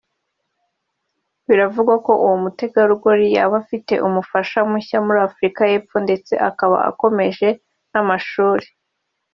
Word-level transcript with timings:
Biravugwa 1.47 1.95
ko 2.05 2.13
uwo 2.25 2.37
mutegarugori 2.43 3.25
yaba 3.35 3.55
afite 3.63 3.93
umufasha 4.07 4.57
mushya 4.69 4.97
muri 5.05 5.19
Afurika 5.27 5.61
y’Efpo 5.71 5.95
ndetse 6.05 6.33
akaba 6.49 6.77
akomeje 6.89 7.49
n’amashuri 7.91 8.67